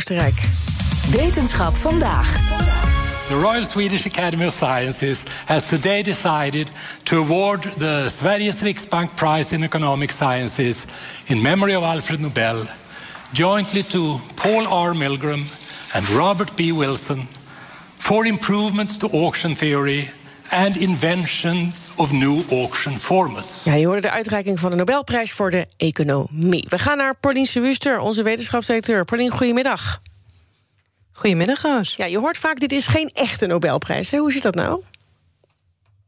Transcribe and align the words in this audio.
Oostenrijk. 0.00 0.40
Wetenschap 1.10 1.76
vandaag. 1.76 2.26
The 3.28 3.34
Royal 3.40 3.64
Swedish 3.64 4.06
Academy 4.06 4.44
of 4.44 4.52
Sciences 4.52 5.24
has 5.46 5.68
today 5.68 6.02
decided 6.02 6.70
to 7.02 7.16
award 7.16 7.62
the 7.62 8.08
Sveriges 8.08 8.62
Riksbank 8.62 9.14
Prize 9.14 9.54
in 9.54 9.62
Economic 9.62 10.10
Sciences 10.10 10.86
in 11.26 11.42
memory 11.42 11.74
of 11.74 11.82
Alfred 11.82 12.20
Nobel, 12.20 12.66
jointly 13.32 13.82
to 13.82 14.18
Paul 14.36 14.66
R. 14.66 14.94
Milgram 14.94 15.42
and 15.94 16.08
Robert 16.10 16.56
B. 16.56 16.72
Wilson, 16.72 17.28
for 17.98 18.24
improvements 18.24 18.96
to 18.96 19.06
auction 19.06 19.54
theory 19.54 20.08
and 20.50 20.76
invention 20.76 21.72
of 22.00 22.12
new 22.12 22.40
auction 22.50 22.98
formats. 22.98 23.64
Ja, 23.64 23.74
je 23.74 23.86
hoorde 23.86 24.00
de 24.00 24.10
uitreiking 24.10 24.60
van 24.60 24.70
de 24.70 24.76
Nobelprijs 24.76 25.32
voor 25.32 25.50
de 25.50 25.66
economie. 25.76 26.66
We 26.68 26.78
gaan 26.78 26.96
naar 26.96 27.16
Pauline 27.16 27.60
Wuster, 27.60 27.98
onze 27.98 28.22
wetenschapsdirecteur. 28.22 29.04
Pauline, 29.04 29.30
goedemiddag. 29.30 30.02
Goedemiddag, 31.12 31.62
Roos. 31.62 31.94
Ja, 31.96 32.04
je 32.04 32.18
hoort 32.18 32.38
vaak, 32.38 32.60
dit 32.60 32.72
is 32.72 32.86
geen 32.86 33.10
echte 33.14 33.46
Nobelprijs. 33.46 34.10
Hè? 34.10 34.18
Hoe 34.18 34.32
zit 34.32 34.42
dat 34.42 34.54
nou? 34.54 34.82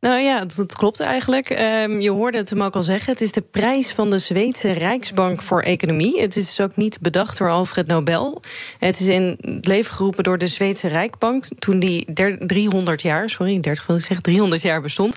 Nou 0.00 0.20
ja, 0.20 0.44
dat, 0.44 0.74
klopt 0.74 1.00
eigenlijk. 1.00 1.50
Um, 1.50 2.00
je 2.00 2.10
hoorde 2.10 2.38
het 2.38 2.50
hem 2.50 2.62
ook 2.62 2.76
al 2.76 2.82
zeggen. 2.82 3.12
Het 3.12 3.20
is 3.20 3.32
de 3.32 3.40
prijs 3.40 3.92
van 3.92 4.10
de 4.10 4.18
Zweedse 4.18 4.70
Rijksbank 4.70 5.42
voor 5.42 5.60
Economie. 5.60 6.20
Het 6.20 6.36
is 6.36 6.46
dus 6.46 6.60
ook 6.60 6.76
niet 6.76 7.00
bedacht 7.00 7.38
door 7.38 7.50
Alfred 7.50 7.86
Nobel. 7.86 8.42
Het 8.78 9.00
is 9.00 9.08
in 9.08 9.38
het 9.40 9.66
leven 9.66 9.94
geroepen 9.94 10.24
door 10.24 10.38
de 10.38 10.46
Zweedse 10.46 10.88
Rijksbank... 10.88 11.44
toen 11.58 11.78
die 11.78 12.06
300 12.46 13.02
jaar, 13.02 13.30
sorry, 13.30 13.60
30 13.60 13.86
wil 13.86 13.96
ik 13.96 14.02
zeggen, 14.02 14.22
300 14.22 14.62
jaar 14.62 14.80
bestond. 14.80 15.16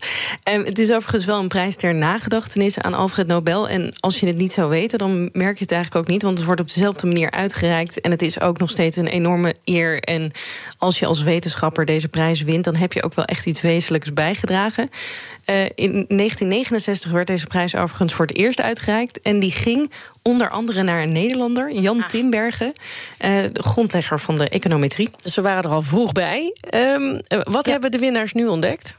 Um, 0.53 0.65
het 0.65 0.79
is 0.79 0.91
overigens 0.91 1.25
wel 1.25 1.39
een 1.39 1.47
prijs 1.47 1.75
ter 1.75 1.95
nagedachtenis 1.95 2.79
aan 2.79 2.93
Alfred 2.93 3.27
Nobel. 3.27 3.69
En 3.69 3.93
als 3.99 4.19
je 4.19 4.27
het 4.27 4.37
niet 4.37 4.53
zou 4.53 4.69
weten, 4.69 4.99
dan 4.99 5.29
merk 5.33 5.57
je 5.57 5.63
het 5.63 5.71
eigenlijk 5.71 6.05
ook 6.05 6.11
niet... 6.11 6.23
want 6.23 6.37
het 6.37 6.45
wordt 6.45 6.61
op 6.61 6.67
dezelfde 6.67 7.07
manier 7.07 7.31
uitgereikt. 7.31 8.01
En 8.01 8.11
het 8.11 8.21
is 8.21 8.39
ook 8.39 8.59
nog 8.59 8.69
steeds 8.69 8.97
een 8.97 9.07
enorme 9.07 9.55
eer. 9.63 9.99
En 9.99 10.31
als 10.77 10.99
je 10.99 11.05
als 11.05 11.23
wetenschapper 11.23 11.85
deze 11.85 12.07
prijs 12.07 12.41
wint... 12.41 12.63
dan 12.63 12.75
heb 12.75 12.93
je 12.93 13.03
ook 13.03 13.13
wel 13.13 13.25
echt 13.25 13.45
iets 13.45 13.61
wezenlijks 13.61 14.13
bijgedragen. 14.13 14.72
Uh, 14.79 15.63
in 15.75 15.91
1969 16.07 17.11
werd 17.11 17.27
deze 17.27 17.47
prijs 17.47 17.75
overigens 17.75 18.13
voor 18.13 18.25
het 18.25 18.35
eerst 18.35 18.61
uitgereikt. 18.61 19.21
En 19.21 19.39
die 19.39 19.51
ging 19.51 19.91
onder 20.21 20.49
andere 20.49 20.83
naar 20.83 21.01
een 21.01 21.11
Nederlander, 21.11 21.73
Jan 21.73 22.01
ah. 22.01 22.07
Timbergen, 22.07 22.67
uh, 22.67 23.29
de 23.51 23.63
grondlegger 23.63 24.19
van 24.19 24.37
de 24.37 24.49
econometrie. 24.49 25.09
Dus 25.21 25.35
we 25.35 25.41
waren 25.41 25.63
er 25.63 25.69
al 25.69 25.81
vroeg 25.81 26.11
bij. 26.11 26.55
Um, 26.73 27.19
wat 27.43 27.65
ja. 27.65 27.71
hebben 27.71 27.91
de 27.91 27.99
winnaars 27.99 28.33
nu 28.33 28.45
ontdekt? 28.45 28.95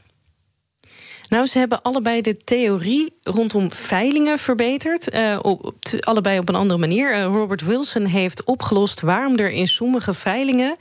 Nou, 1.29 1.45
ze 1.45 1.57
hebben 1.57 1.81
allebei 1.81 2.21
de 2.21 2.37
theorie 2.37 3.13
rondom 3.21 3.71
veilingen 3.71 4.39
verbeterd. 4.39 5.15
Uh, 5.15 5.39
op, 5.41 5.73
allebei 5.99 6.39
op 6.39 6.49
een 6.49 6.55
andere 6.55 6.79
manier. 6.79 7.15
Uh, 7.15 7.23
Robert 7.23 7.61
Wilson 7.61 8.05
heeft 8.05 8.43
opgelost 8.43 9.01
waarom 9.01 9.37
er 9.37 9.51
in 9.51 9.67
sommige 9.67 10.13
veilingen 10.13 10.75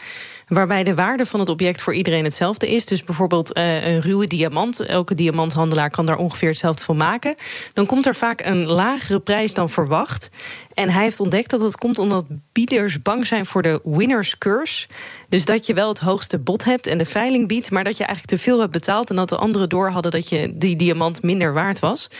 waarbij 0.49 0.85
de 0.85 0.95
waarde 0.95 1.27
van 1.27 1.41
het 1.41 1.49
object 1.49 1.83
voor 1.83 1.95
iedereen 1.95 2.25
hetzelfde 2.25 2.71
is. 2.71 2.87
Dus 2.87 3.05
bijvoorbeeld 3.05 3.59
uh, 3.59 3.87
een 3.87 4.01
ruwe 4.01 4.27
diamant. 4.27 4.81
Elke 4.81 5.15
diamanthandelaar 5.15 5.91
kan 5.91 6.07
daar 6.07 6.17
ongeveer 6.17 6.49
hetzelfde 6.49 6.83
van 6.83 6.97
maken. 6.97 7.35
Dan 7.73 7.87
komt 7.87 8.07
er 8.07 8.15
vaak 8.15 8.41
een 8.41 8.67
lagere 8.67 9.21
prijs 9.21 9.55
dan 9.55 9.71
verwacht. 9.71 10.31
En 10.75 10.91
hij 10.91 11.03
heeft 11.03 11.21
ontdekt 11.21 11.51
dat 11.51 11.61
het 11.61 11.77
komt 11.77 11.99
omdat 11.99 12.25
bieders 12.53 13.03
bang 13.03 13.27
zijn 13.27 13.47
voor 13.47 13.63
de 13.63 13.81
winner's 13.85 14.39
curse. 14.39 14.87
Dus 15.29 15.45
dat 15.45 15.67
je 15.67 15.75
wel 15.75 15.89
het 15.89 15.99
hoogste 15.99 16.39
bod 16.39 16.65
hebt 16.65 16.87
en 16.87 16.99
de 16.99 17.07
veiling 17.07 17.49
biedt, 17.49 17.71
maar 17.71 17.85
dat 17.85 17.97
je 17.97 18.05
eigenlijk 18.05 18.39
te 18.39 18.45
veel 18.45 18.61
hebt 18.61 18.73
betaald 18.73 19.11
en 19.11 19.17
dat 19.17 19.29
de 19.29 19.37
anderen 19.37 19.69
door 19.69 19.91
hadden 19.91 20.13
dat 20.13 20.29
je 20.29 20.57
die 20.57 20.77
diamant 20.77 21.23
minder 21.23 21.53
waard 21.53 21.79
was. 21.79 22.11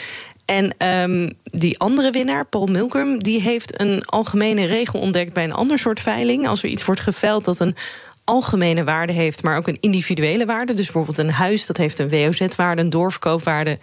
En 0.45 0.89
um, 0.89 1.31
die 1.43 1.79
andere 1.79 2.11
winnaar, 2.11 2.47
Paul 2.47 2.67
Milgram, 2.67 3.19
die 3.19 3.41
heeft 3.41 3.81
een 3.81 4.05
algemene 4.05 4.65
regel 4.65 5.01
ontdekt 5.01 5.33
bij 5.33 5.45
een 5.45 5.53
ander 5.53 5.79
soort 5.79 6.01
veiling. 6.01 6.49
Als 6.49 6.63
er 6.63 6.69
iets 6.69 6.85
wordt 6.85 7.01
geveild 7.01 7.45
dat 7.45 7.61
een 7.61 7.77
algemene 8.25 8.85
waarde 8.85 9.13
heeft, 9.13 9.43
maar 9.43 9.57
ook 9.57 9.69
een 9.69 9.81
individuele 9.81 10.47
waarde. 10.47 10.75
Dus 10.75 10.85
bijvoorbeeld 10.85 11.19
een 11.19 11.31
huis, 11.31 11.67
dat 11.67 11.77
heeft 11.77 11.99
een 11.99 12.09
WOZ-waarde, 12.09 12.83
een 12.83 12.91
doorverkoopwaarde, 12.91 13.79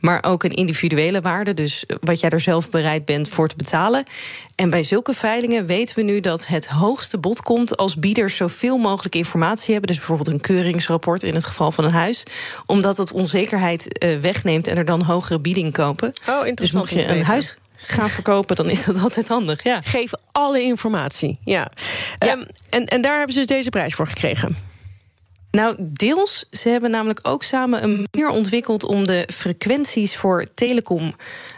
maar 0.00 0.24
ook 0.24 0.42
een 0.44 0.50
individuele 0.50 1.20
waarde. 1.20 1.54
Dus 1.54 1.84
wat 2.00 2.20
jij 2.20 2.30
er 2.30 2.40
zelf 2.40 2.70
bereid 2.70 3.04
bent 3.04 3.28
voor 3.28 3.48
te 3.48 3.56
betalen. 3.56 4.04
En 4.54 4.70
bij 4.70 4.82
zulke 4.82 5.12
veilingen 5.12 5.66
weten 5.66 5.96
we 5.96 6.02
nu 6.02 6.20
dat 6.20 6.46
het 6.46 6.68
hoogste 6.68 7.18
bod 7.18 7.42
komt 7.42 7.76
als 7.76 7.98
bieders 7.98 8.36
zoveel 8.36 8.76
mogelijk 8.76 9.14
informatie 9.14 9.72
hebben. 9.72 9.88
Dus 9.88 9.98
bijvoorbeeld 9.98 10.28
een 10.28 10.40
keuringsrapport 10.40 11.22
in 11.22 11.34
het 11.34 11.44
geval 11.44 11.72
van 11.72 11.84
een 11.84 11.90
huis. 11.90 12.22
Omdat 12.66 12.96
het 12.96 13.12
onzekerheid 13.12 14.04
uh, 14.04 14.16
wegneemt 14.18 14.66
en 14.66 14.76
er 14.76 14.84
dan 14.84 15.02
hogere 15.02 15.40
bieding 15.40 15.72
kopen. 15.72 16.12
Oh, 16.28 16.46
interessant. 16.46 16.58
Dus 16.58 16.72
mocht 16.72 16.90
je 16.90 17.08
een 17.08 17.24
huis 17.24 17.56
gaan 17.86 18.08
verkopen, 18.10 18.56
dan 18.56 18.70
is 18.70 18.84
dat 18.84 18.98
altijd 19.02 19.28
handig. 19.28 19.64
Ja. 19.64 19.80
Geef 19.82 20.12
alle 20.32 20.62
informatie. 20.62 21.38
Ja. 21.44 21.70
ja. 22.18 22.32
Um, 22.32 22.46
en, 22.70 22.86
en 22.86 23.00
daar 23.00 23.16
hebben 23.16 23.32
ze 23.32 23.38
dus 23.38 23.48
deze 23.48 23.70
prijs 23.70 23.94
voor 23.94 24.06
gekregen. 24.06 24.56
Nou, 25.54 25.74
deels. 25.78 26.44
Ze 26.50 26.68
hebben 26.68 26.90
namelijk 26.90 27.20
ook 27.22 27.42
samen 27.42 27.82
een 27.82 28.06
manier 28.10 28.28
ontwikkeld 28.28 28.84
om 28.84 29.06
de 29.06 29.28
frequenties 29.32 30.16
voor 30.16 30.46
telecom 30.54 31.14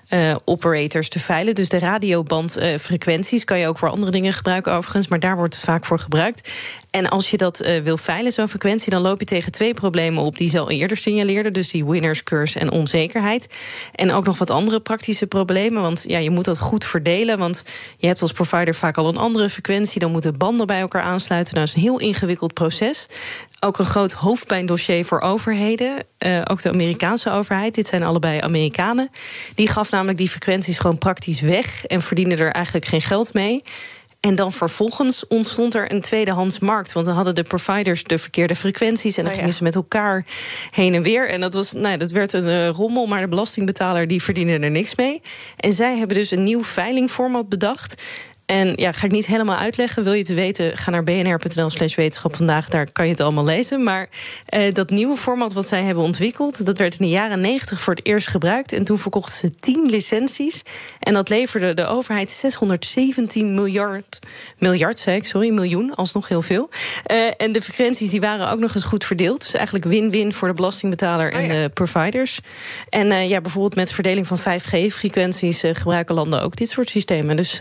uh, 0.09 0.34
operators 0.45 1.09
te 1.09 1.19
veilen. 1.19 1.55
Dus 1.55 1.69
de 1.69 1.79
radiobandfrequenties 1.79 3.41
uh, 3.41 3.45
kan 3.45 3.59
je 3.59 3.69
ook 3.69 3.79
voor 3.79 3.89
andere 3.89 4.12
dingen 4.12 4.33
gebruiken 4.33 4.73
overigens, 4.73 5.09
maar 5.09 5.21
daar 5.21 5.37
wordt 5.37 5.55
het 5.55 5.65
vaak 5.65 5.85
voor 5.85 5.99
gebruikt. 5.99 6.51
En 6.91 7.09
als 7.09 7.31
je 7.31 7.37
dat 7.37 7.67
uh, 7.67 7.79
wil 7.79 7.97
veilen, 7.97 8.33
zo'n 8.33 8.49
frequentie, 8.49 8.91
dan 8.91 9.03
loop 9.03 9.19
je 9.19 9.27
tegen 9.27 9.53
twee 9.53 9.75
problemen 9.75 10.23
op 10.23 10.37
die 10.37 10.49
ze 10.49 10.59
al 10.59 10.71
eerder 10.71 10.97
signaleerden. 10.97 11.53
Dus 11.53 11.71
die 11.71 11.85
winners 11.85 12.23
curse 12.23 12.59
en 12.59 12.71
onzekerheid. 12.71 13.47
En 13.95 14.12
ook 14.12 14.25
nog 14.25 14.39
wat 14.39 14.51
andere 14.51 14.81
praktische 14.81 15.27
problemen. 15.27 15.83
Want 15.83 16.05
ja, 16.09 16.19
je 16.19 16.31
moet 16.31 16.45
dat 16.45 16.59
goed 16.59 16.85
verdelen. 16.85 17.39
Want 17.39 17.65
je 17.97 18.06
hebt 18.06 18.23
als 18.23 18.33
provider 18.33 18.75
vaak 18.75 18.97
al 18.97 19.09
een 19.09 19.17
andere 19.17 19.51
frequentie. 19.51 20.01
Dan 20.01 20.11
moeten 20.11 20.39
banden 20.39 20.67
bij 20.67 20.81
elkaar 20.81 21.03
aansluiten. 21.03 21.55
Nou, 21.55 21.67
dat 21.67 21.77
is 21.77 21.83
een 21.83 21.89
heel 21.89 22.09
ingewikkeld 22.09 22.55
proces 22.55 23.06
ook 23.66 23.78
een 23.78 23.84
groot 23.84 24.12
hoofdpijndossier 24.12 25.04
voor 25.04 25.21
overheden. 25.21 26.04
Uh, 26.27 26.43
ook 26.50 26.62
de 26.62 26.71
Amerikaanse 26.71 27.31
overheid. 27.31 27.75
Dit 27.75 27.87
zijn 27.87 28.03
allebei 28.03 28.41
Amerikanen. 28.41 29.10
Die 29.54 29.69
gaf 29.69 29.91
namelijk 29.91 30.19
die 30.19 30.28
frequenties 30.28 30.78
gewoon 30.78 30.99
praktisch 30.99 31.41
weg 31.41 31.84
en 31.84 32.03
verdiende 32.03 32.37
er 32.37 32.53
eigenlijk 32.53 32.87
geen 32.87 33.03
geld 33.03 33.34
mee. 33.34 33.62
En 34.21 34.34
dan 34.34 34.53
vervolgens 34.53 35.26
ontstond 35.26 35.75
er 35.75 35.93
een 35.93 36.00
tweedehands 36.00 36.59
markt. 36.59 36.93
Want 36.93 37.06
dan 37.06 37.15
hadden 37.15 37.34
de 37.34 37.43
providers 37.43 38.05
de 38.05 38.19
verkeerde 38.19 38.56
frequenties. 38.56 39.16
En 39.16 39.22
dan 39.22 39.32
oh 39.32 39.38
ja. 39.38 39.38
gingen 39.38 39.56
ze 39.56 39.62
met 39.62 39.75
elkaar 39.75 40.25
heen 40.71 40.94
en 40.94 41.03
weer. 41.03 41.28
En 41.28 41.41
dat, 41.41 41.55
was, 41.55 41.72
nou, 41.72 41.97
dat 41.97 42.10
werd 42.10 42.32
een 42.32 42.44
uh, 42.44 42.69
rommel, 42.69 43.06
maar 43.06 43.21
de 43.21 43.28
belastingbetaler 43.28 44.06
die 44.06 44.22
verdiende 44.22 44.59
er 44.59 44.71
niks 44.71 44.94
mee. 44.94 45.22
En 45.56 45.72
zij 45.72 45.97
hebben 45.97 46.16
dus 46.16 46.31
een 46.31 46.43
nieuw 46.43 46.65
veilingformat 46.65 47.49
bedacht. 47.49 48.03
En 48.47 48.73
ja, 48.77 48.93
ga 48.93 49.07
ik 49.07 49.12
niet 49.12 49.27
helemaal 49.27 49.57
uitleggen. 49.57 50.05
Wil 50.05 50.12
je 50.12 50.19
het 50.19 50.34
weten, 50.34 50.77
ga 50.77 50.91
naar 50.91 51.05
bnr.nl 51.05 51.71
slash 51.71 51.95
wetenschap 51.95 52.37
vandaag. 52.37 52.69
Daar 52.69 52.93
kan 52.93 53.05
je 53.05 53.11
het 53.11 53.21
allemaal 53.21 53.45
lezen. 53.45 53.83
Maar 53.83 54.09
uh, 54.55 54.73
dat 54.73 54.91
nieuwe 54.91 55.17
format 55.17 55.53
wat 55.53 55.69
zij 55.69 55.83
hebben 55.83 56.05
ontwikkeld... 56.05 56.67
dat 56.67 56.79
werd 56.79 56.99
in 56.99 57.06
de 57.06 57.12
jaren 57.12 57.41
90 57.41 57.81
voor 57.81 57.95
het 57.95 58.06
eerst 58.06 58.29
gebruikt. 58.29 58.73
En 58.73 58.85
toen 58.85 58.99
verkochten 58.99 59.39
ze 59.39 59.55
10 59.61 59.87
licenties. 59.91 60.62
En 61.01 61.15
dat 61.15 61.29
leverde 61.29 61.75
de 61.75 61.87
overheid 61.87 62.31
617 62.31 63.55
miljard... 63.55 64.19
miljard, 64.59 64.99
zei 64.99 65.17
ik, 65.17 65.27
sorry, 65.27 65.51
miljoen, 65.51 65.95
alsnog 65.95 66.29
heel 66.29 66.43
veel. 66.43 66.70
Uh, 67.12 67.31
en 67.37 67.53
de 67.53 67.62
frequenties 67.62 68.11
die 68.11 68.20
waren 68.20 68.50
ook 68.50 68.59
nog 68.59 68.75
eens 68.75 68.85
goed 68.85 69.05
verdeeld. 69.05 69.41
Dus 69.41 69.55
eigenlijk 69.55 69.85
win-win 69.85 70.32
voor 70.32 70.49
de 70.49 70.55
belastingbetaler 70.55 71.32
en 71.32 71.44
oh 71.44 71.47
ja. 71.47 71.62
de 71.62 71.69
providers. 71.69 72.41
En 72.88 73.06
uh, 73.06 73.29
ja, 73.29 73.41
bijvoorbeeld 73.41 73.75
met 73.75 73.93
verdeling 73.93 74.26
van 74.26 74.38
5G-frequenties... 74.38 75.62
gebruiken 75.73 76.15
landen 76.15 76.43
ook 76.43 76.56
dit 76.56 76.70
soort 76.70 76.91
systemen. 76.91 77.37
Dus 77.37 77.61